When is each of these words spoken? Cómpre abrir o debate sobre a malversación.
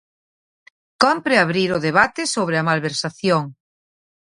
Cómpre 1.03 1.35
abrir 1.37 1.69
o 1.77 1.83
debate 1.87 2.21
sobre 2.35 2.55
a 2.57 2.65
malversación. 2.69 3.43